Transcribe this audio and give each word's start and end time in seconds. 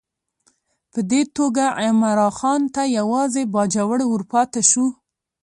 په 0.91 0.99
دې 1.11 1.21
توګه 1.37 1.65
عمرا 1.81 2.29
خان 2.37 2.61
ته 2.75 2.81
یوازې 2.97 3.43
باجوړ 3.53 3.99
ورپاته 4.07 4.61
شو. 4.69 4.85